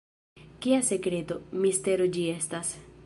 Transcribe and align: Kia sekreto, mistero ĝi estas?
Kia 0.65 0.79
sekreto, 0.87 1.37
mistero 1.67 2.09
ĝi 2.17 2.25
estas? 2.39 2.75